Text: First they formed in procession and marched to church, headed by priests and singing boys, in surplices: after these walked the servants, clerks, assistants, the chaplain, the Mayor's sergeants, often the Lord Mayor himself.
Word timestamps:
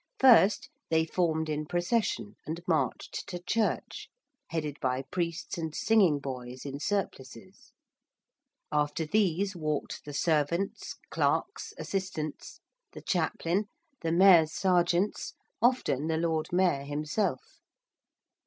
First 0.17 0.67
they 0.89 1.05
formed 1.05 1.47
in 1.47 1.67
procession 1.67 2.35
and 2.47 2.63
marched 2.67 3.27
to 3.27 3.37
church, 3.37 4.09
headed 4.47 4.79
by 4.79 5.03
priests 5.03 5.59
and 5.59 5.75
singing 5.75 6.17
boys, 6.17 6.65
in 6.65 6.79
surplices: 6.79 7.71
after 8.71 9.05
these 9.05 9.55
walked 9.55 10.03
the 10.03 10.13
servants, 10.15 10.95
clerks, 11.11 11.75
assistants, 11.77 12.61
the 12.93 13.01
chaplain, 13.03 13.65
the 14.01 14.11
Mayor's 14.11 14.53
sergeants, 14.53 15.35
often 15.61 16.07
the 16.07 16.17
Lord 16.17 16.47
Mayor 16.51 16.81
himself. 16.83 17.61